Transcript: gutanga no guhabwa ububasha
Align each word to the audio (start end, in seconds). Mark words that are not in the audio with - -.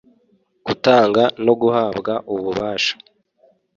gutanga 0.65 1.23
no 1.45 1.53
guhabwa 1.61 2.13
ububasha 2.33 2.93